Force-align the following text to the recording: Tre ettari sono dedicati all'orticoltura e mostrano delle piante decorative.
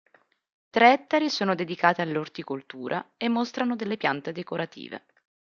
Tre 0.71 0.93
ettari 0.93 1.29
sono 1.29 1.53
dedicati 1.53 2.01
all'orticoltura 2.01 3.11
e 3.17 3.29
mostrano 3.29 3.75
delle 3.75 3.97
piante 3.97 4.31
decorative. 4.31 5.03